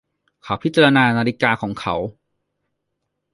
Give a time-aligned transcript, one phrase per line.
[0.43, 1.95] เขาพิจารณานาฬิกาของเขา